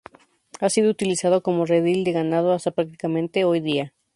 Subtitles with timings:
[0.59, 3.93] Ha sido utilizado como redil de ganado hasta prácticamente hoy día.